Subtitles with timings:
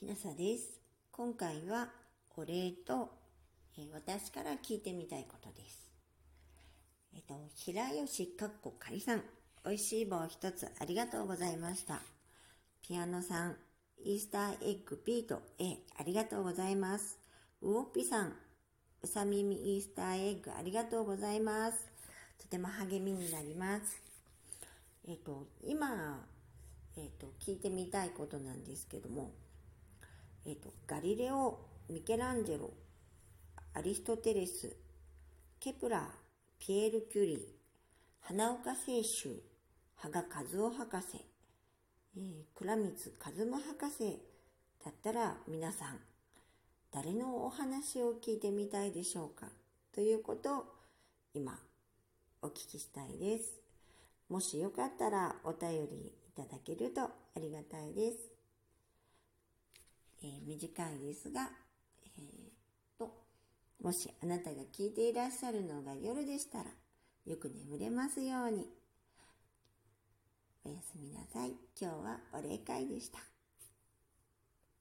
[0.00, 0.80] きなさです。
[1.12, 1.90] 今回は
[2.34, 3.10] お礼と、
[3.76, 5.90] えー、私から聞いてみたいことです。
[7.14, 9.22] えっ、ー、と、平吉かっこかりさん、
[9.62, 12.00] 美味しい棒一つありがとうございました。
[12.80, 13.56] ピアノさん、
[14.02, 17.18] イースターエッグビート A ありがとうございます。
[17.60, 18.32] ウオッピさん、
[19.02, 21.92] うさ耳イースターエッグありがとうございます。
[22.38, 24.00] とても励みになります。
[25.06, 26.26] えっ、ー、と、今、
[26.96, 29.30] えっ、と、聞いてみたいことなんですけども、
[30.46, 31.58] えっ、ー、と、ガリレオ、
[31.88, 32.70] ミケランジェロ、
[33.74, 34.76] アリストテレス、
[35.58, 36.02] ケプラー、
[36.58, 37.38] ピエール・キュリー、
[38.20, 39.42] 華岡青洲、
[39.96, 41.24] 羽賀和夫博士、
[42.16, 42.92] えー、倉光
[43.38, 44.18] 和馬博士
[44.84, 45.98] だったら皆さん、
[46.92, 49.46] 誰のお話を聞いてみたいでしょうか
[49.94, 50.64] ということを
[51.34, 51.58] 今
[52.42, 53.60] お聞きしたいです。
[54.28, 58.39] もしよかったらお便りいただけるとありがたいです。
[60.22, 61.50] えー、短いですが、
[62.18, 63.10] えー、と、
[63.82, 66.64] もしあなたが聞いていらっしゃるのが夜でしたら、
[67.26, 68.66] よく眠れますように。
[70.64, 71.52] おやすみなさい。
[71.80, 73.29] 今日はお礼会でした。